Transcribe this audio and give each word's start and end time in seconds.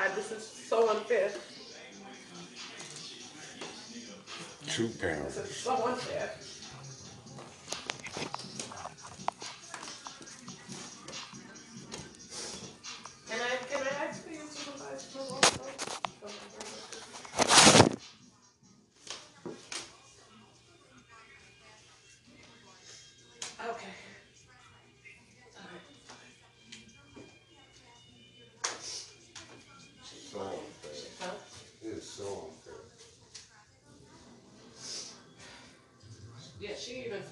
I, 0.00 0.08
this 0.14 0.32
is 0.32 0.46
so 0.46 0.88
unfair. 0.90 1.30
Two 4.68 4.88
pounds. 5.00 5.34
This 5.36 5.50
is 5.50 5.56
so 5.56 5.86
unfair. 5.86 6.30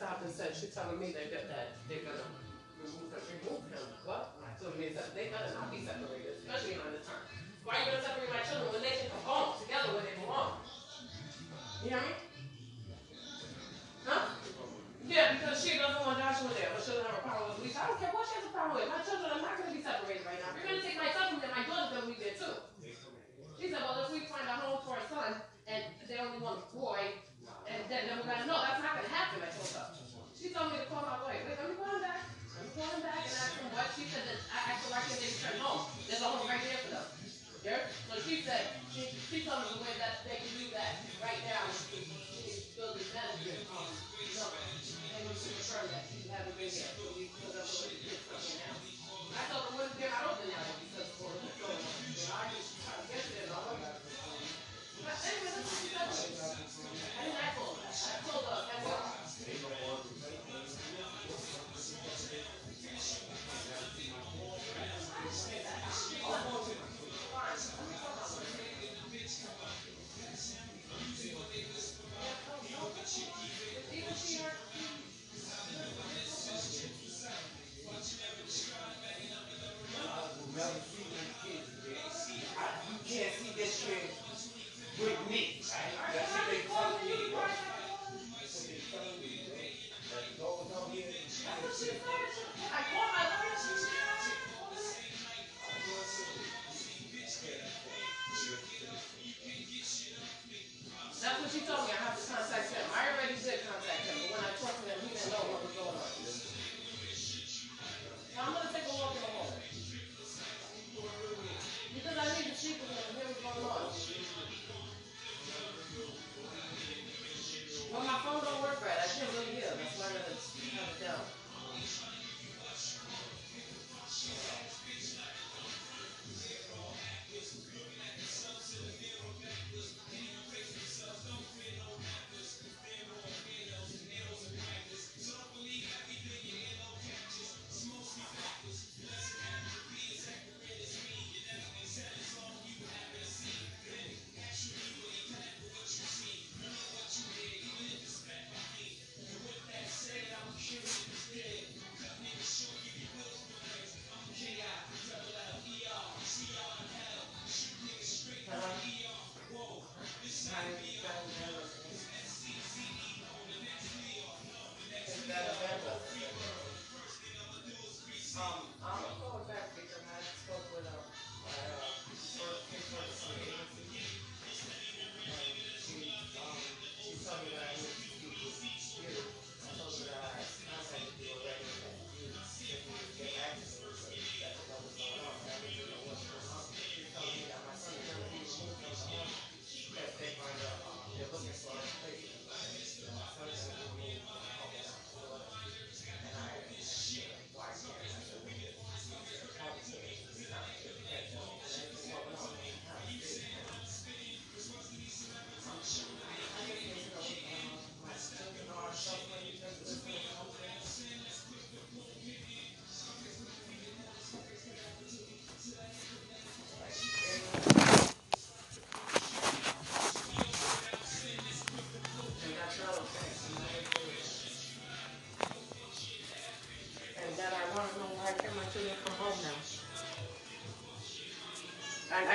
stopped 0.01 0.25
and 0.25 0.33
said, 0.33 0.57
she's 0.57 0.73
telling 0.73 0.97
me 0.97 1.13
they're, 1.13 1.29
that 1.29 1.77
they're 1.85 2.01
going 2.01 2.17
to 2.17 2.25
remove 2.81 3.13
him. 3.13 3.21
Remove 3.45 3.69
him? 3.69 3.85
What? 4.09 4.33
So 4.57 4.73
it 4.73 4.81
means 4.81 4.97
that 4.97 5.13
they 5.13 5.29
better 5.29 5.53
not 5.53 5.69
be 5.69 5.85
separated, 5.85 6.41
especially 6.41 6.81
on 6.81 6.97
the 6.97 7.05
time. 7.05 7.29
Why 7.69 7.77
are 7.77 7.81
you 7.85 7.93
going 7.93 8.01
to 8.01 8.09
separate 8.09 8.33
my 8.33 8.41
children 8.41 8.73
when 8.73 8.81
they 8.81 8.97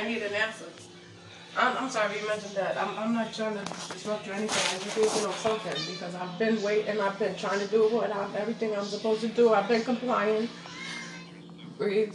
need 0.07 0.21
an 0.23 0.33
answer. 0.33 0.65
I'm, 1.57 1.77
I'm 1.77 1.89
sorry 1.89 2.19
you 2.19 2.27
mentioned 2.27 2.55
that. 2.55 2.77
I'm, 2.77 2.97
I'm 2.97 3.13
not 3.13 3.33
trying 3.33 3.53
to 3.53 3.63
disrupt 3.63 4.25
you 4.25 4.33
or 4.33 4.35
anything. 4.35 4.77
I 4.77 4.83
just 4.83 4.97
need 4.97 5.09
to 5.09 5.27
know 5.27 5.31
something 5.31 5.93
because 5.93 6.13
I've 6.15 6.37
been 6.37 6.61
waiting. 6.61 6.99
I've 6.99 7.17
been 7.17 7.35
trying 7.35 7.59
to 7.59 7.67
do 7.67 7.87
what 7.89 8.13
I'm, 8.13 8.35
everything 8.35 8.75
I'm 8.75 8.83
supposed 8.83 9.21
to 9.21 9.29
do. 9.29 9.53
I've 9.53 9.67
been 9.67 9.83
complying. 9.83 10.49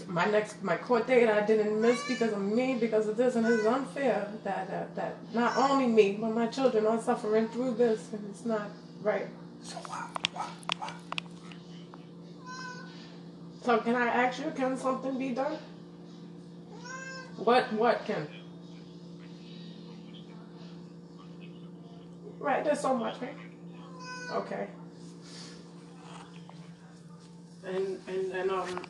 My 0.09 0.25
next 0.25 0.63
my 0.63 0.79
court 0.79 1.07
date 1.07 1.29
I 1.29 1.45
didn't 1.45 1.79
miss 1.83 2.01
because 2.09 2.33
of 2.33 2.41
me 2.41 2.79
because 2.81 3.07
of 3.09 3.19
this 3.19 3.37
and 3.37 3.47
it's 3.47 3.67
unfair 3.67 4.27
that 4.43 4.71
that, 4.71 4.97
that 4.97 5.35
not 5.35 5.55
only 5.59 5.87
me 5.87 6.17
but 6.19 6.31
my 6.31 6.47
children 6.47 6.87
are 6.87 6.99
suffering 6.99 7.47
through 7.49 7.75
this 7.75 8.11
and 8.15 8.27
it's 8.31 8.47
not 8.47 8.71
right. 9.03 9.27
So 9.63 9.77
why 9.87 10.09
why 10.33 10.47
why? 10.79 10.93
So 13.63 13.79
can 13.81 13.97
I 13.97 14.07
ask 14.07 14.39
you? 14.39 14.51
Can 14.57 14.79
something 14.79 15.19
be 15.19 15.31
done? 15.31 15.59
What 17.45 17.73
what 17.73 18.05
can? 18.05 18.29
Right, 22.39 22.63
there's 22.63 22.81
so 22.81 22.95
much, 22.95 23.17
right? 23.23 23.37
Okay. 24.33 24.69
And 27.65 27.99
and 28.07 28.33
and 28.33 28.51
um 28.51 28.83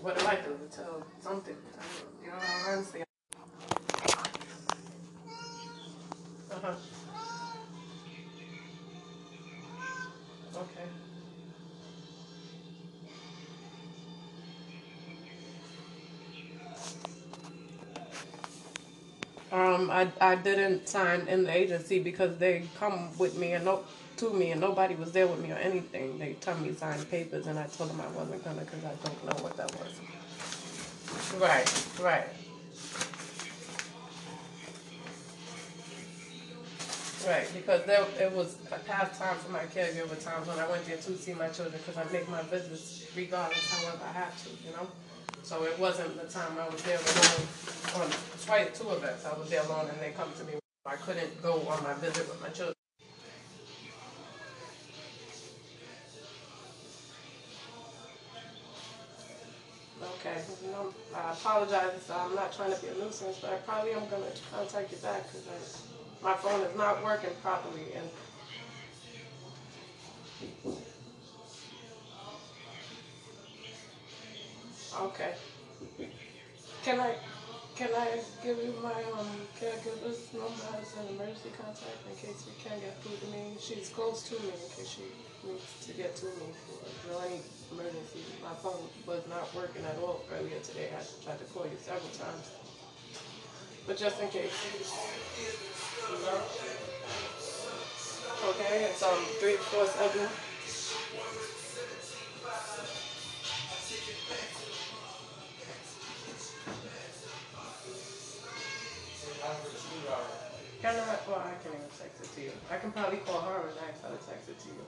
what 0.00 0.18
do 0.18 0.26
I 0.26 0.36
do 0.36 0.56
to 0.56 0.76
tell 0.76 1.02
something? 1.20 1.56
I 1.78 1.82
don't, 1.82 2.24
you 2.24 2.30
know, 2.30 2.36
honestly. 2.72 3.02
Uh-huh. 6.50 6.74
Okay. 10.56 10.88
Um, 19.54 19.88
I, 19.88 20.08
I 20.20 20.34
didn't 20.34 20.88
sign 20.88 21.28
in 21.28 21.44
the 21.44 21.56
agency 21.56 22.00
because 22.00 22.36
they 22.38 22.64
come 22.76 23.16
with 23.18 23.38
me 23.38 23.52
and 23.52 23.64
no, 23.64 23.84
to 24.16 24.30
me 24.32 24.50
and 24.50 24.60
nobody 24.60 24.96
was 24.96 25.12
there 25.12 25.28
with 25.28 25.38
me 25.40 25.52
or 25.52 25.56
anything. 25.56 26.18
They 26.18 26.32
told 26.34 26.60
me 26.60 26.70
to 26.70 26.74
sign 26.76 27.04
papers 27.04 27.46
and 27.46 27.56
I 27.56 27.66
told 27.66 27.90
them 27.90 28.00
I 28.00 28.08
wasn't 28.08 28.42
gonna 28.42 28.62
because 28.62 28.84
I 28.84 28.94
don't 29.04 29.24
know 29.24 29.44
what 29.44 29.56
that 29.56 29.70
was. 29.76 30.00
Right, 31.40 31.86
right. 32.02 32.26
Right, 37.26 37.48
because 37.54 37.84
there, 37.86 38.04
it 38.20 38.32
was 38.32 38.56
a 38.72 38.78
past 38.80 39.20
time 39.20 39.36
for 39.38 39.52
my 39.52 39.60
caregiver 39.60 40.22
times 40.22 40.48
when 40.48 40.58
I 40.58 40.68
went 40.68 40.84
there 40.84 40.98
to 40.98 41.16
see 41.16 41.32
my 41.32 41.48
children 41.48 41.80
because 41.86 41.96
I 41.96 42.12
make 42.12 42.28
my 42.28 42.42
visits 42.42 43.06
regardless 43.16 43.82
however 43.82 44.02
I 44.04 44.12
have 44.12 44.44
to, 44.44 44.50
you 44.66 44.72
know? 44.76 44.88
So 45.42 45.64
it 45.64 45.78
wasn't 45.78 46.20
the 46.20 46.28
time 46.28 46.58
I 46.58 46.68
was 46.68 46.82
there 46.82 46.98
alone 46.98 47.40
on 47.40 47.53
twice, 48.44 48.78
two 48.78 48.90
events, 48.90 49.24
I 49.24 49.38
was 49.38 49.48
there 49.48 49.62
alone 49.62 49.88
and 49.90 50.00
they 50.00 50.10
come 50.10 50.30
to 50.38 50.44
me. 50.44 50.54
I 50.86 50.96
couldn't 50.96 51.42
go 51.42 51.54
on 51.68 51.82
my 51.82 51.94
visit 51.94 52.28
with 52.28 52.40
my 52.42 52.48
children. 52.48 52.74
Okay, 60.02 60.42
know, 60.70 60.92
I 61.14 61.32
apologize, 61.32 62.10
I'm 62.10 62.34
not 62.34 62.52
trying 62.52 62.74
to 62.74 62.80
be 62.80 62.88
a 62.88 62.94
nuisance, 62.94 63.38
but 63.40 63.52
I 63.52 63.56
probably 63.56 63.92
am 63.92 64.06
gonna 64.08 64.26
contact 64.52 64.92
you 64.92 64.98
back 64.98 65.24
because 65.32 65.82
my 66.22 66.34
phone 66.34 66.60
is 66.60 66.76
not 66.76 67.02
working 67.02 67.30
properly 67.42 67.92
and 67.96 68.08
Okay. 75.00 75.34
Can 76.84 77.00
I, 77.00 77.16
can 77.76 77.90
I 77.96 78.20
give 78.42 78.58
you 78.58 78.72
my, 78.82 78.94
um, 79.18 79.26
caregiver's 79.58 80.30
number 80.32 80.66
as 80.78 80.94
an 80.94 81.14
emergency 81.14 81.50
contact 81.58 82.06
in 82.08 82.14
case 82.14 82.46
we 82.46 82.54
can't 82.62 82.80
get 82.80 83.02
through 83.02 83.18
to 83.18 83.26
me? 83.34 83.56
She's 83.58 83.88
close 83.88 84.22
to 84.30 84.34
me 84.42 84.54
in 84.54 84.70
case 84.70 84.94
she 84.94 85.02
needs 85.42 85.86
to 85.86 85.92
get 85.94 86.14
to 86.16 86.26
me 86.26 86.54
for, 86.54 87.18
any 87.26 87.40
emergency. 87.72 88.22
My 88.42 88.54
phone 88.62 88.86
was 89.06 89.26
not 89.28 89.52
working 89.54 89.84
at 89.84 89.98
all 89.98 90.22
earlier 90.38 90.60
today. 90.60 90.90
I 90.94 91.02
tried 91.24 91.38
to 91.38 91.44
call 91.50 91.66
you 91.66 91.76
several 91.82 92.14
times. 92.14 92.50
But 93.86 93.96
just 93.96 94.22
in 94.22 94.28
case. 94.28 94.54
You 96.10 96.18
know? 96.22 96.40
Okay, 98.50 98.84
it's, 98.84 99.02
um, 99.02 99.24
three, 99.40 99.56
four, 99.56 99.86
seven. 99.86 100.28
Can 110.82 110.96
I, 110.96 111.16
well, 111.26 111.40
I 111.40 111.56
can 111.62 111.72
even 111.72 111.88
text 111.96 112.20
it 112.20 112.30
to 112.36 112.40
you. 112.42 112.52
I 112.70 112.76
can 112.76 112.92
probably 112.92 113.18
call 113.18 113.40
her 113.40 113.68
and 113.68 113.78
ask 113.88 114.04
her 114.04 114.10
to 114.10 114.20
text 114.26 114.48
it 114.50 114.58
to 114.60 114.68
you. 114.68 114.84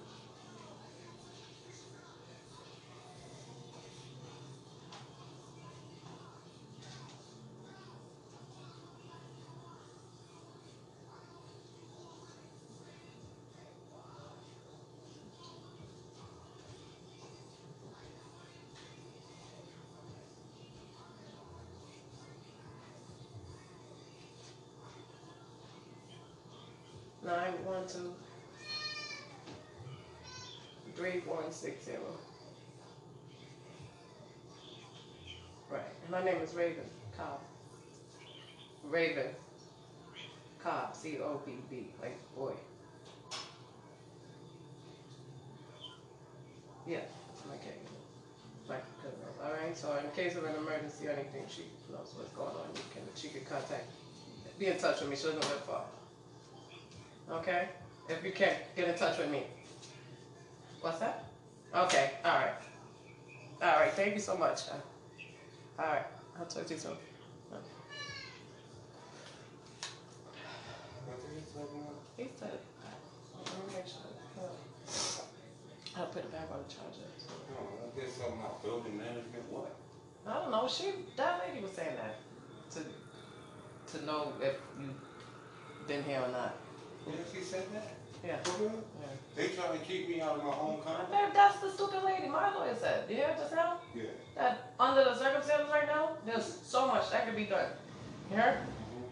Nine 27.27 27.55
one 27.65 27.89
two 27.89 28.15
three 30.95 31.23
one 31.27 31.51
six 31.51 31.85
zero. 31.85 31.99
Right, 35.69 35.83
and 36.03 36.11
my 36.13 36.23
name 36.25 36.41
is 36.41 36.55
Raven 36.55 36.85
Cobb. 37.19 37.41
Raven 38.85 39.27
Cobb, 40.63 40.95
C 40.95 41.19
O 41.19 41.41
B 41.45 41.55
B, 41.69 41.89
like 42.01 42.17
boy. 42.37 42.53
Yeah, 46.87 46.99
okay. 47.51 47.75
Like, 48.69 48.85
all 49.43 49.51
right. 49.51 49.77
So 49.77 49.99
in 49.99 50.09
case 50.13 50.37
of 50.37 50.45
an 50.45 50.55
emergency 50.55 51.09
or 51.09 51.11
anything, 51.11 51.43
she 51.49 51.63
knows 51.91 52.15
what's 52.17 52.31
going 52.31 52.51
on. 52.51 52.71
You 52.77 52.83
can, 52.95 53.03
she 53.17 53.29
can 53.31 53.45
contact, 53.45 53.91
be 54.61 54.67
in 54.67 54.79
touch 54.79 55.01
with 55.01 55.11
me. 55.11 55.17
She 55.17 55.25
doesn't 55.25 55.41
live 55.41 55.65
far. 55.65 55.83
Okay? 57.31 57.69
If 58.09 58.25
you 58.25 58.33
can, 58.33 58.55
get 58.77 58.89
in 58.89 58.95
touch 58.95 59.19
with 59.19 59.31
me. 59.31 59.43
What's 60.81 60.99
that? 61.01 61.25
Okay, 61.75 62.13
alright. 62.25 62.55
Alright, 63.61 63.93
thank 63.93 64.15
you 64.15 64.21
so 64.21 64.37
much. 64.37 64.61
Alright, 65.79 66.07
I'll 66.39 66.47
talk 66.47 66.67
to 66.67 66.75
you 66.75 66.81
soon. 66.81 66.93
He 72.17 72.29
said. 72.39 72.59
I'll 75.97 76.07
put 76.07 76.25
it 76.25 76.33
back 76.33 76.49
on 76.53 76.59
the 76.67 76.73
charger. 76.73 77.09
I 77.09 78.01
guess 78.01 78.13
something 78.15 78.39
about 78.39 78.63
building 78.63 78.99
management, 78.99 79.51
what? 79.51 79.75
I 80.27 80.35
don't 80.35 80.51
know, 80.51 80.69
she, 80.69 80.93
that 81.17 81.43
lady 81.47 81.63
was 81.63 81.73
saying 81.73 81.97
that, 81.97 82.19
to, 82.73 83.99
to 83.99 84.05
know 84.05 84.33
if 84.41 84.57
you've 84.79 85.89
been 85.89 86.05
here 86.05 86.21
or 86.21 86.29
not. 86.29 86.55
Yeah, 87.07 87.15
she 87.33 87.43
said 87.43 87.65
that? 87.73 87.95
Yeah. 88.25 88.37
Yeah. 88.61 88.69
They 89.37 89.49
trying 89.49 89.79
to 89.79 89.85
keep 89.85 90.09
me 90.09 90.21
out 90.21 90.39
of 90.39 90.45
my 90.45 90.51
own 90.51 90.81
country? 90.83 91.05
That's 91.33 91.61
the 91.61 91.71
stupid 91.71 92.03
lady 92.05 92.29
my 92.29 92.55
lawyer 92.55 92.75
said. 92.75 93.05
You 93.09 93.17
hear 93.17 93.35
just 93.39 93.55
now? 93.55 93.79
Yeah. 93.95 94.05
That 94.35 94.73
under 94.81 95.05
the 95.05 95.17
circumstances 95.17 95.69
right 95.71 95.87
now, 95.87 96.11
there's 96.25 96.59
so 96.65 96.87
much 96.87 97.11
that 97.11 97.27
could 97.27 97.37
be 97.37 97.45
done. 97.45 97.69
You 98.31 98.39
heard? 98.39 98.59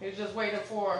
He's 0.01 0.17
just 0.17 0.33
waiting 0.35 0.59
for 0.61 0.99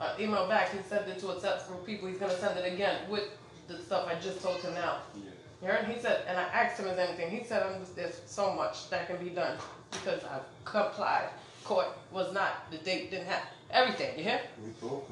an 0.00 0.20
email 0.20 0.48
back. 0.48 0.72
He 0.72 0.78
sent 0.88 1.08
it 1.08 1.18
to 1.20 1.30
a 1.30 1.40
set 1.40 1.62
for 1.66 1.74
people. 1.84 2.08
He's 2.08 2.18
gonna 2.18 2.36
send 2.38 2.58
it 2.58 2.72
again 2.72 3.08
with 3.08 3.24
the 3.68 3.78
stuff 3.78 4.08
I 4.08 4.18
just 4.18 4.42
told 4.42 4.60
him 4.60 4.74
now. 4.74 4.98
Yeah. 5.14 5.30
You 5.62 5.68
heard? 5.68 5.84
He 5.86 6.00
said, 6.00 6.24
and 6.26 6.36
I 6.38 6.42
asked 6.44 6.80
him 6.80 6.88
if 6.88 6.98
anything. 6.98 7.30
He 7.30 7.44
said, 7.44 7.62
um, 7.62 7.74
there's 7.94 8.20
so 8.26 8.52
much 8.52 8.90
that 8.90 9.06
can 9.06 9.22
be 9.24 9.30
done 9.30 9.56
because 9.90 10.24
I 10.24 10.40
complied. 10.64 11.28
Court 11.64 11.86
was 12.10 12.32
not, 12.34 12.70
the 12.70 12.76
date 12.78 13.10
didn't 13.10 13.26
have, 13.26 13.42
everything, 13.70 14.18
you 14.18 14.24
hear? 14.24 14.40
We 14.62 14.70
both. 14.80 15.04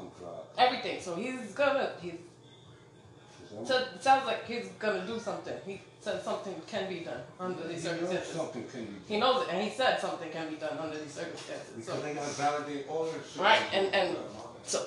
Everything. 0.59 1.01
So 1.01 1.15
he's 1.17 1.53
gonna, 1.53 1.93
he's, 2.01 2.15
so 3.65 3.79
it 3.79 4.03
sounds 4.03 4.27
like 4.27 4.47
he's 4.47 4.69
gonna 4.79 5.07
do 5.07 5.19
something. 5.19 5.55
He 5.67 5.81
said 6.01 6.23
something 6.23 6.55
can 6.67 6.89
be 6.89 7.01
done 7.01 7.21
under 7.39 7.67
these 7.69 7.85
know 7.85 7.91
circumstances. 7.91 8.35
Something 8.35 8.65
can 8.71 8.81
be 8.85 8.93
done. 8.93 9.01
He 9.09 9.17
knows 9.19 9.47
it, 9.47 9.55
and 9.55 9.63
he 9.63 9.71
said 9.71 10.01
something 10.01 10.31
can 10.31 10.49
be 10.49 10.57
done 10.57 10.79
under 10.79 10.99
these 10.99 11.13
circumstances. 11.13 11.85
So, 11.87 11.93
Because 11.97 12.03
they 12.03 12.15
gotta 12.15 12.31
validate 12.31 12.87
all 12.89 13.05
this 13.05 13.33
shit. 13.33 13.43
Right, 13.43 13.63
and- 13.73 13.95
and- 13.95 14.17
so, 14.65 14.87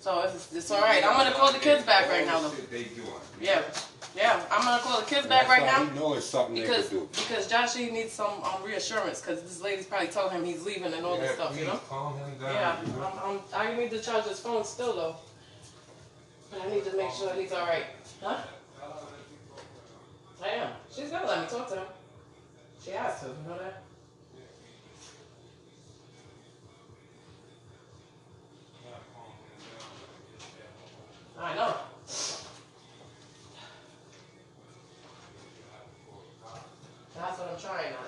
so 0.00 0.20
it's, 0.22 0.52
it's 0.54 0.70
all 0.70 0.80
right. 0.80 1.04
I'm 1.04 1.16
gonna 1.16 1.32
call 1.32 1.52
the 1.52 1.58
kids 1.58 1.84
back 1.84 2.08
right 2.08 2.24
now, 2.26 2.40
though. 2.40 2.48
the 2.48 2.56
shit 2.56 2.70
they 2.70 2.84
doing. 2.84 3.08
Yeah, 3.40 3.62
yeah. 4.18 4.42
I'm 4.50 4.62
gonna 4.64 4.82
call 4.82 5.00
the 5.00 5.06
kids 5.06 5.26
back 5.26 5.46
That's 5.46 5.50
right 5.50 5.62
why 5.62 5.84
now 5.84 5.90
He 5.92 5.98
know 5.98 6.14
it's 6.14 6.26
something 6.26 6.54
they 6.56 6.62
because 6.62 6.88
could 6.88 6.98
do. 6.98 7.08
because 7.12 7.50
Joshy 7.50 7.92
needs 7.92 8.12
some 8.12 8.42
um, 8.42 8.62
reassurance 8.64 9.20
because 9.20 9.42
this 9.42 9.62
lady's 9.62 9.86
probably 9.86 10.08
told 10.08 10.32
him 10.32 10.44
he's 10.44 10.64
leaving 10.66 10.92
and 10.92 11.06
all 11.06 11.16
this 11.18 11.32
stuff, 11.32 11.58
you 11.58 11.66
know. 11.66 11.80
Calm 11.88 12.18
him 12.18 12.38
down. 12.40 12.52
Yeah, 12.54 12.80
you 12.84 12.92
know? 12.92 13.12
I'm, 13.24 13.40
I'm, 13.54 13.68
I 13.74 13.76
need 13.80 13.90
to 13.90 14.00
charge 14.00 14.24
his 14.24 14.40
phone 14.40 14.64
still 14.64 14.94
though. 14.94 15.16
But 16.50 16.62
I 16.62 16.70
need 16.70 16.84
to 16.84 16.96
make 16.96 17.10
sure 17.12 17.32
he's 17.34 17.52
all 17.52 17.66
right. 17.66 17.84
Huh? 18.22 18.38
I 20.42 20.48
am. 20.48 20.70
She's 20.90 21.10
gonna 21.10 21.26
let 21.26 21.40
me 21.42 21.58
talk 21.58 21.68
to 21.70 21.76
him. 21.76 21.84
She 22.84 22.90
has 22.92 23.20
to. 23.20 23.26
You 23.26 23.32
know 23.48 23.58
that? 23.58 23.82
I 31.40 31.54
know. 31.54 31.74
That's 37.18 37.36
what 37.40 37.48
I'm 37.50 37.58
trying 37.58 37.94
on. 37.94 38.07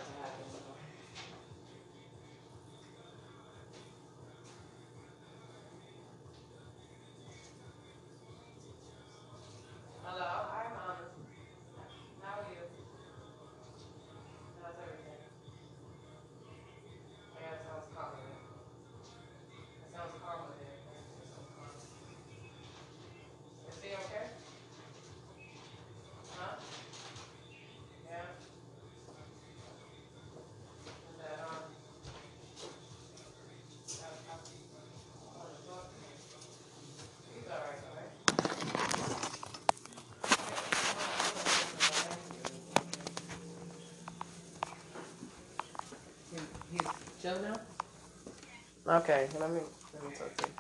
He's 47.23 47.33
chill 47.33 47.43
now? 47.43 48.97
Okay, 48.99 49.29
let 49.39 49.51
me 49.51 49.61
let 49.93 50.03
me 50.09 50.17
talk 50.17 50.35
to 50.37 50.47
you. 50.47 50.53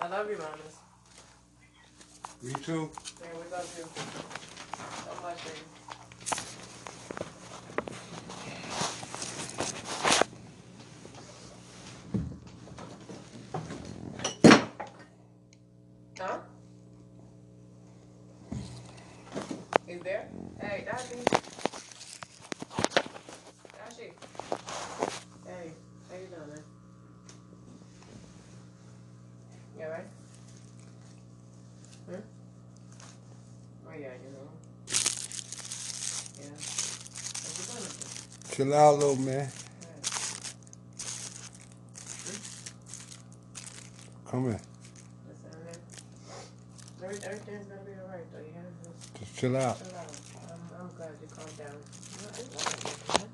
I 0.00 0.08
love 0.08 0.28
you, 0.30 0.36
mamas. 0.36 0.76
Me 2.42 2.52
too. 2.64 2.90
Yeah, 3.20 3.26
we 3.34 3.50
love 3.52 3.74
you. 3.78 3.84
So 5.04 5.12
much, 5.22 5.44
baby. 5.44 5.64
Huh? 16.18 16.38
He's 19.86 20.00
there? 20.00 20.28
Hey, 20.60 20.84
Dashi. 20.88 21.24
Dashi. 23.78 24.12
Hey, 25.46 25.72
how 26.10 26.16
you 26.16 26.26
doing, 26.26 26.48
man? 26.48 26.62
You 29.78 29.84
alright? 29.84 30.08
Hmm? 32.06 32.22
Oh 33.86 33.92
yeah, 33.98 34.14
you 34.22 34.30
know. 34.34 34.48
Yeah. 36.38 36.56
What 37.44 37.52
you 37.56 37.64
doing? 37.64 37.94
Chill 38.58 38.74
out, 38.74 38.98
little 38.98 39.14
man. 39.14 39.48
Come. 44.26 44.56
Every, 47.00 47.18
everything's 47.22 47.66
gonna 47.66 47.80
be 47.82 47.92
alright 48.02 48.26
though, 48.32 48.40
you 48.40 48.52
have 48.56 49.14
to 49.14 49.20
Just 49.20 49.38
chill 49.38 49.56
out. 49.56 49.80
I'm 50.76 50.90
glad 50.96 51.10
you 51.22 51.28
calmed 51.28 51.56
down. 51.56 53.28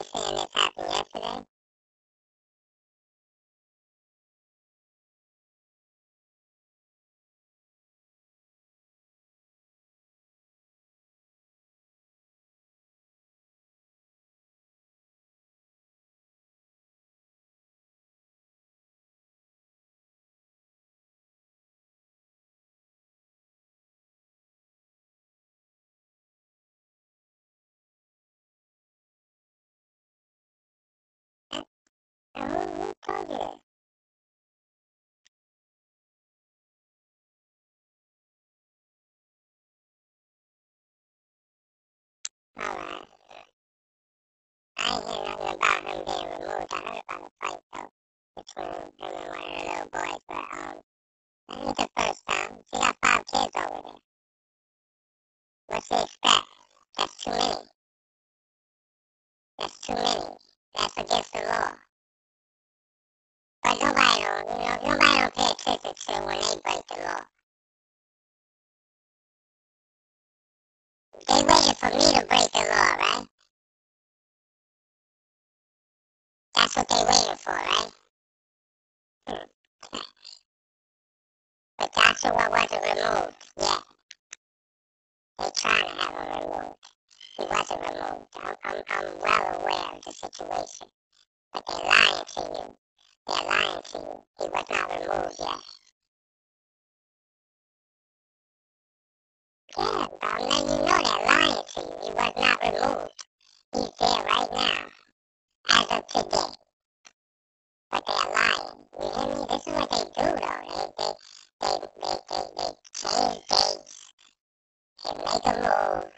They 0.00 0.20
saying 0.20 0.36
this 0.36 0.46
happened 0.54 0.86
yesterday? 0.90 1.59
Who, 33.06 33.60
attention 65.90 66.22
to 66.22 66.26
when 66.26 66.40
they 66.40 66.60
break 66.64 66.86
the 66.88 66.94
law. 67.04 67.20
They 71.28 71.42
waiting 71.44 71.74
for 71.74 71.86
me 71.90 72.20
to 72.20 72.26
break 72.26 72.52
the 72.52 72.58
law, 72.60 72.96
right? 72.96 73.26
That's 76.54 76.76
what 76.76 76.88
they 76.88 76.96
waiting 76.96 77.36
for, 77.36 77.52
right? 77.52 77.90
Hmm. 79.28 79.98
But 81.78 81.94
Joshua 81.94 82.48
wasn't 82.50 82.82
removed 82.82 83.36
yet. 83.58 83.82
They 85.38 85.50
trying 85.56 85.84
to 85.84 85.90
have 86.02 86.14
him 86.14 86.50
removed. 86.50 86.76
He 87.36 87.44
wasn't 87.44 87.80
removed. 87.80 88.26
I'm, 88.42 88.54
I'm, 88.64 88.82
I'm 88.88 89.18
well 89.20 89.60
aware 89.60 89.96
of 89.96 90.02
the 90.04 90.12
situation. 90.12 90.88
But 91.52 91.64
they're 91.68 91.84
lying 91.86 92.24
to 92.34 92.40
you. 92.40 92.76
They're 93.26 93.46
lying 93.46 93.82
to 93.92 93.98
you. 93.98 94.24
He 94.40 94.48
was 94.48 94.66
not 94.70 95.00
removed 95.00 95.36
yet. 95.38 95.79
Yeah, 99.78 100.06
I'm 100.22 100.40
you 100.42 100.64
know 100.66 100.86
they're 100.86 101.26
lying 101.26 101.64
to 101.74 101.80
you. 101.80 101.98
He 102.02 102.10
was 102.12 102.32
not 102.36 102.62
removed. 102.62 103.24
He's 103.72 103.90
there 104.00 104.24
right 104.24 104.52
now, 104.52 104.86
as 105.70 105.86
of 105.90 106.06
today. 106.08 106.54
But 107.90 108.04
they're 108.06 108.32
lying. 108.34 108.86
You 109.00 109.08
hear 109.14 109.36
me? 109.36 109.46
This 109.50 109.66
is 109.66 109.74
what 109.74 109.90
they 109.90 110.04
do, 110.04 110.28
though. 110.40 110.64
They 110.70 111.12
they 111.60 111.76
they 111.80 111.88
they 112.02 112.16
they, 112.30 112.44
they 112.56 112.70
change 112.94 113.46
dates. 113.48 114.12
They 115.04 115.12
make 115.16 115.46
a 115.46 115.54
move. 115.60 116.12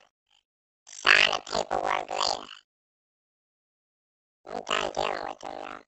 Sign 0.86 1.30
the 1.32 1.40
paperwork 1.52 2.10
later. 2.10 2.46
I'm 4.46 4.62
done 4.64 4.92
dealing 4.94 5.24
with 5.28 5.40
them 5.40 5.54
now. 5.62 5.80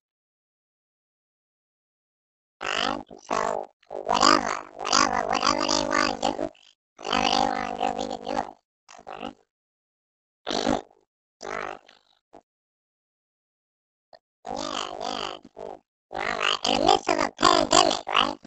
Alright? 2.62 3.06
So 3.28 3.66
whatever, 3.90 4.54
whatever, 4.76 5.28
whatever 5.28 5.62
they 5.62 5.88
want 5.88 6.22
to 6.22 6.32
do, 6.32 6.50
Yeah, 7.06 8.16
yeah. 8.26 8.48
Alright. 14.46 15.40
Uh, 16.12 16.56
in 16.68 16.78
the 16.78 16.84
midst 16.86 17.08
of 17.08 17.18
a 17.18 17.30
pandemic, 17.38 18.06
right? 18.06 18.38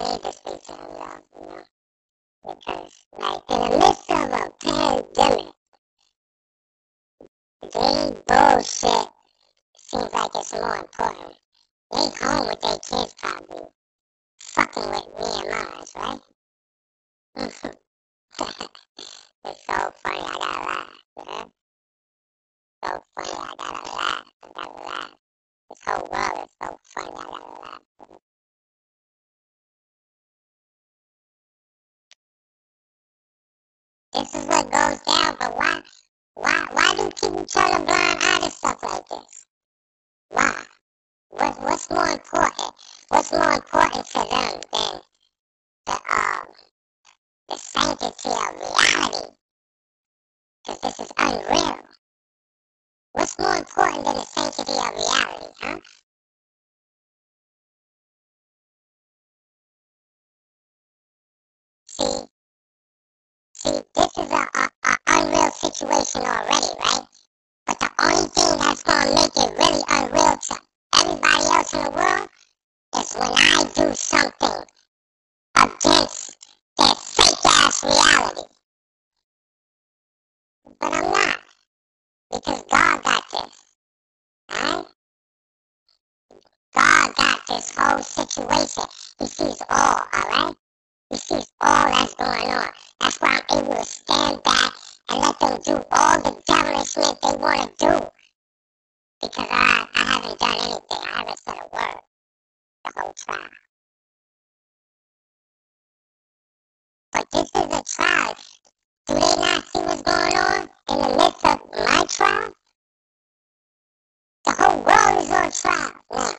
I 0.00 0.12
need 0.12 0.22
to 0.22 0.32
speak 0.32 0.62
to 0.62 0.72
him, 0.72 0.80
y'all, 0.96 1.20
you 1.36 1.46
know? 1.46 1.64
Because, 2.42 3.04
like, 3.18 3.42
in 3.50 3.58
the 3.60 3.78
midst 3.78 4.10
of 4.10 4.16
a 4.16 4.50
pandemic, 4.62 5.54
they 7.60 8.22
bullshit 8.26 9.08
seems 9.76 10.12
like 10.14 10.30
it's 10.34 10.52
more 10.54 10.76
important. 10.76 11.36
They 11.90 12.08
home 12.18 12.46
with 12.46 12.60
their 12.60 12.78
kids 12.78 13.14
probably, 13.18 13.66
fucking 14.40 14.88
with 14.88 15.06
me 15.18 15.28
and 15.40 15.50
mine, 15.50 15.84
right? 15.96 16.20
it's 19.44 19.66
so 19.66 19.92
funny, 20.02 20.18
I 20.18 20.36
gotta 20.40 20.60
laugh, 20.64 20.92
yeah? 21.18 21.44
So 22.84 23.02
funny, 23.14 23.30
I 23.32 23.54
gotta 23.58 23.92
laugh, 23.92 24.26
I 24.42 24.48
gotta 24.54 24.82
laugh. 24.82 25.14
This 25.68 25.80
whole 25.84 26.08
world 26.10 26.44
is 26.44 26.50
so 26.62 26.78
funny, 26.94 27.10
I 27.10 27.22
gotta 27.22 27.60
laugh. 27.60 28.29
This 34.12 34.34
is 34.34 34.46
what 34.46 34.72
goes 34.72 35.00
down, 35.02 35.36
but 35.38 35.56
why, 35.56 35.82
why, 36.34 36.66
why 36.72 36.94
do 36.96 37.10
people 37.10 37.44
turn 37.46 37.82
a 37.82 37.84
blind 37.84 38.18
eye 38.20 38.40
to 38.42 38.50
stuff 38.50 38.82
like 38.82 39.08
this? 39.08 39.46
Why? 40.30 40.64
What, 41.28 41.62
what's 41.62 41.90
more 41.90 42.08
important? 42.08 42.74
What's 43.08 43.32
more 43.32 43.52
important 43.52 44.06
to 44.06 44.18
them 44.18 44.60
than 44.72 45.00
the 45.86 45.92
um 45.92 46.46
the 47.48 47.56
sanctity 47.56 48.30
of 48.30 48.54
reality? 48.60 49.34
Because 50.66 50.80
this 50.80 51.00
is 51.00 51.12
unreal. 51.16 51.78
What's 53.12 53.38
more 53.38 53.56
important 53.56 54.04
than 54.04 54.14
the 54.16 54.24
sanctity 54.24 54.72
of 54.72 54.94
reality, 54.94 55.54
huh? 55.60 55.80
See, 61.86 62.39
see, 63.60 63.80
this 63.94 64.18
is 64.18 64.30
a, 64.30 64.48
a, 64.54 64.70
a 64.84 64.96
unreal 65.08 65.50
situation 65.50 66.22
already, 66.22 66.72
right? 66.84 67.06
But 67.66 67.78
the 67.80 67.90
only 68.00 68.28
thing 68.28 68.58
that's 68.58 68.82
gonna 68.82 69.14
make 69.14 69.36
it 69.36 69.58
really 69.58 69.82
unreal 69.88 70.36
to 70.36 70.56
everybody 70.96 71.44
else 71.44 71.74
in 71.74 71.84
the 71.84 71.90
world 71.90 72.28
is 72.96 73.14
when 73.14 73.32
I 73.32 73.70
do 73.74 73.94
something 73.94 74.64
against 75.56 76.36
that 76.78 76.98
fake 76.98 77.44
ass 77.44 77.84
reality. 77.84 78.42
But 80.80 80.92
I'm 80.92 81.10
not. 81.12 81.40
Because 82.32 82.62
God 82.70 83.02
got 83.02 83.24
this. 83.30 83.74
Alright? 84.52 84.86
God 86.74 87.14
got 87.14 87.46
this 87.48 87.74
whole 87.76 88.02
situation. 88.02 88.84
He 89.18 89.26
sees 89.26 89.62
all, 89.68 90.06
alright? 90.14 90.56
He 91.10 91.16
sees 91.16 91.52
all 91.60 91.86
that's 91.86 92.14
going 92.14 92.50
on. 92.50 92.70
That's 93.00 93.20
why 93.20 93.40
I'm 93.50 93.58
able 93.64 93.74
to 93.74 93.84
stand 93.84 94.42
back 94.44 94.72
and 95.08 95.20
let 95.22 95.40
them 95.40 95.58
do 95.64 95.84
all 95.92 96.20
the 96.20 96.42
devilishment 96.46 97.20
they 97.22 97.36
want 97.42 97.78
to 97.78 97.86
do. 97.86 98.10
Because 99.22 99.46
I, 99.50 99.88
I 99.94 100.04
haven't 100.04 100.38
done 100.38 100.56
anything. 100.60 100.82
I 100.90 101.18
haven't 101.18 101.38
said 101.40 101.54
a 101.56 101.76
word 101.76 102.00
the 102.84 102.92
whole 103.00 103.14
trial. 103.14 103.50
But 107.12 107.26
this 107.32 107.50
is 107.54 107.78
a 107.78 107.82
trial. 107.84 108.36
Do 109.06 109.14
they 109.14 109.20
not 109.20 109.64
see 109.68 109.80
what's 109.80 110.02
going 110.02 110.36
on 110.36 110.70
in 110.90 110.98
the 110.98 111.16
midst 111.18 111.46
of 111.46 111.60
my 111.74 112.04
trial? 112.08 112.54
The 114.44 114.52
whole 114.52 114.78
world 114.82 115.24
is 115.24 115.30
on 115.30 115.52
trial 115.52 115.92
now. 116.12 116.32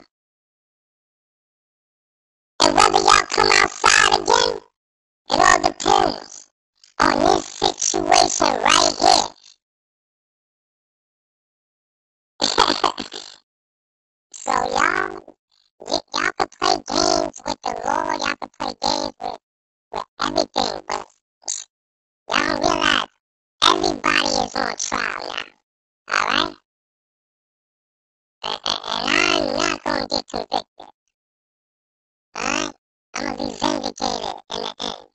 And 2.64 2.76
whether 2.76 3.00
y'all 3.00 3.26
come 3.30 3.52
outside 3.52 3.90
again, 4.22 4.62
it 5.32 5.40
all 5.40 5.60
depends 5.64 6.50
on 7.00 7.20
this 7.20 7.46
situation 7.46 8.48
right 8.48 8.96
here. 9.00 9.28
so 14.34 14.52
y'all, 14.52 15.38
y'all 15.88 16.32
can 16.38 16.48
play 16.60 16.76
games 16.88 17.42
with 17.46 17.62
the 17.64 17.82
Lord, 17.86 18.20
y'all 18.22 18.36
can 18.36 18.50
play 18.60 18.74
games 18.82 19.14
with, 19.22 19.40
with 19.94 20.06
everything, 20.22 20.82
but 20.88 21.08
y'all 22.30 22.60
realize 22.60 23.08
everybody 23.64 24.28
is 24.28 24.56
on 24.56 24.76
trial 24.78 25.36
now. 26.08 26.14
Alright? 26.16 26.56
And, 28.44 28.60
and, 28.66 28.80
and 28.86 29.10
I'm 29.10 29.58
not 29.58 29.84
gonna 29.84 30.08
get 30.08 30.28
convicted. 30.30 30.66
Alright? 32.38 32.61
I'm 33.22 33.36
gonna 33.38 33.50
be 33.52 33.56
vindicated 33.60 34.36
in 34.52 34.62
the 34.62 34.76
end. 34.82 35.08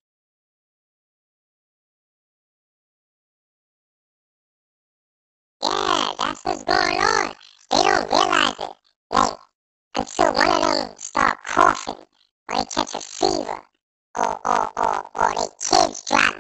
Yeah, 5.63 6.13
that's 6.19 6.45
what's 6.45 6.65
going 6.65 6.99
on. 6.99 7.35
They 7.73 7.83
don't 7.83 8.11
realize 8.11 8.55
it. 8.61 8.77
Like, 9.11 9.39
until 9.97 10.35
one 10.35 10.51
of 10.51 10.63
them 10.63 10.97
start 10.99 11.39
coughing, 11.47 11.97
or 11.97 12.57
they 12.59 12.65
catch 12.67 12.95
a 12.95 13.01
fever, 13.01 13.63
or, 14.19 14.41
or, 14.47 14.73
or, 14.79 15.11
or 15.17 15.35
their 15.35 15.49
kids 15.61 16.05
drop 16.09 16.36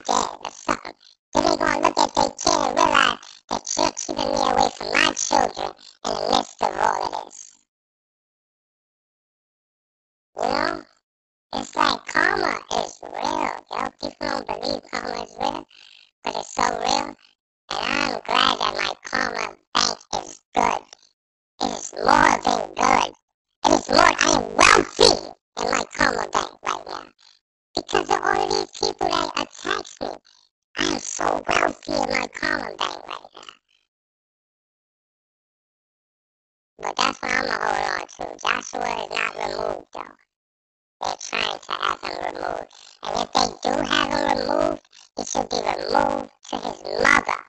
have 41.86 42.00
him 42.02 42.34
removed. 42.34 42.72
And 43.02 43.12
if 43.22 43.32
they 43.32 43.48
do 43.62 43.74
have 43.82 44.10
him 44.10 44.38
removed, 44.38 44.82
he 45.16 45.24
should 45.24 45.48
be 45.48 45.56
removed 45.56 46.30
to 46.50 46.56
his 46.56 46.82
mother. 47.02 47.40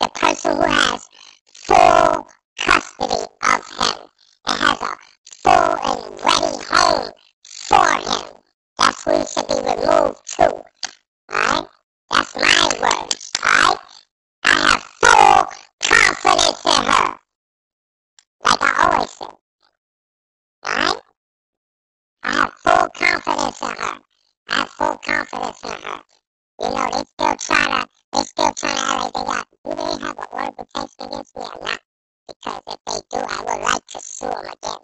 The 0.00 0.08
person 0.14 0.56
who 0.56 0.62
has 0.62 1.08
full 1.54 2.28
custody 2.58 3.24
of 3.42 3.66
him 3.78 3.98
and 4.46 4.58
has 4.60 4.82
a 4.82 4.96
full 5.42 5.76
and 5.88 6.00
ready 6.24 6.64
home 6.68 7.10
for 7.44 7.86
him. 7.86 8.36
That's 8.78 9.04
who 9.04 9.12
he 9.12 9.26
should 9.26 9.48
be 9.48 9.54
removed 9.54 10.26
to. 10.36 10.64
Alright? 11.32 11.68
That's 12.10 12.34
my 12.36 12.68
words. 12.82 13.32
Alright? 13.44 13.78
I 14.42 14.50
have 14.50 14.82
full 15.00 15.46
confidence 15.80 16.64
in 16.64 16.84
her. 16.84 17.23
I 22.26 22.32
have 22.32 22.54
full 22.54 22.88
confidence 22.88 23.60
in 23.60 23.68
her. 23.68 24.00
I 24.48 24.54
have 24.56 24.70
full 24.70 24.96
confidence 24.96 25.62
in 25.62 25.70
her. 25.70 26.00
You 26.58 26.70
know, 26.70 26.88
they 26.90 27.04
still 27.04 27.36
trying 27.36 27.82
to, 27.82 27.88
they 28.14 28.22
still 28.22 28.52
trying 28.54 29.00
to 29.00 29.12
they 29.12 29.24
got, 29.24 29.48
do 29.62 29.74
they 29.74 30.06
have 30.06 30.18
an 30.18 30.24
order 30.32 30.48
of 30.48 30.56
protection 30.56 31.06
against 31.06 31.36
me 31.36 31.42
or 31.42 31.60
not? 31.60 31.80
Because 32.26 32.62
if 32.66 32.78
they 32.86 32.98
do, 33.10 33.24
I 33.28 33.40
would 33.40 33.62
like 33.62 33.86
to 33.88 34.00
sue 34.00 34.26
them 34.26 34.38
again. 34.38 34.78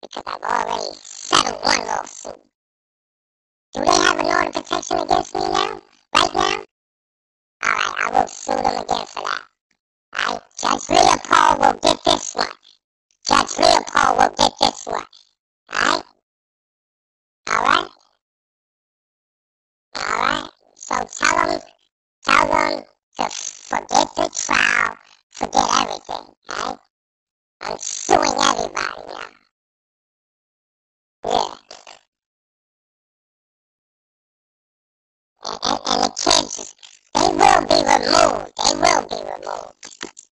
Because 0.00 0.22
I've 0.26 0.40
already 0.40 0.94
settled 0.94 1.62
one 1.62 1.86
lawsuit. 1.86 2.40
Do 3.74 3.80
they 3.84 3.92
have 3.92 4.18
an 4.18 4.26
order 4.26 4.48
of 4.48 4.54
protection 4.54 4.98
against 5.00 5.34
me 5.34 5.40
now? 5.42 5.82
Right 6.14 6.34
now? 6.34 6.64
Alright, 7.64 7.94
I 8.00 8.10
will 8.12 8.28
sue 8.28 8.56
them 8.56 8.82
again 8.82 9.06
for 9.06 9.22
that. 9.28 9.42
Alright, 10.16 10.42
Judge 10.58 10.88
Leopold 10.88 11.58
will 11.60 11.80
get 11.80 12.04
this 12.04 12.34
one. 12.34 12.46
Judge 13.28 13.58
Leopold 13.58 14.16
will 14.16 14.34
get 14.38 14.52
this 14.58 14.86
one. 14.86 15.04
Alright? 15.70 16.04
Alright? 17.50 17.88
Alright? 19.96 20.50
So 20.76 20.94
tell 21.18 21.46
them, 21.46 21.60
tell 22.24 22.48
them 22.48 22.84
to 23.18 23.28
forget 23.30 24.08
the 24.16 24.30
trial, 24.34 24.96
forget 25.32 25.68
everything, 25.80 26.34
right? 26.48 26.78
I'm 27.60 27.78
suing 27.78 28.20
everybody 28.20 28.72
now. 28.74 29.30
Yeah. 31.24 31.54
And, 35.44 35.58
and, 35.62 35.80
and 35.86 36.02
the 36.04 36.08
kids, 36.10 36.74
they 37.14 37.20
will 37.20 37.62
be 37.66 37.78
removed. 37.82 38.52
They 38.56 38.74
will 38.74 39.06
be 39.08 39.16
removed. 39.30 40.31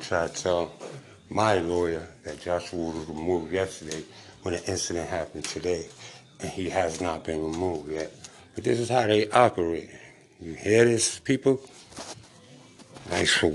Try 0.00 0.26
to 0.26 0.34
tell 0.34 0.72
my 1.28 1.54
lawyer 1.54 2.06
that 2.24 2.40
Joshua 2.40 2.90
was 2.90 3.06
removed 3.06 3.52
yesterday 3.52 4.02
when 4.42 4.54
the 4.54 4.64
incident 4.70 5.08
happened 5.08 5.44
today, 5.44 5.86
and 6.40 6.50
he 6.50 6.68
has 6.68 7.00
not 7.00 7.24
been 7.24 7.42
removed 7.42 7.90
yet. 7.90 8.12
But 8.54 8.64
this 8.64 8.80
is 8.80 8.88
how 8.88 9.06
they 9.06 9.28
operate. 9.30 9.90
You 10.40 10.54
hear 10.54 10.84
this, 10.84 11.18
people? 11.18 11.60
Nice 13.10 13.32
for 13.32 13.48